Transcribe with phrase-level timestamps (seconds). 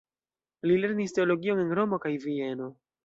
[0.69, 2.73] Li lernis teologion en Romo kaj Vieno.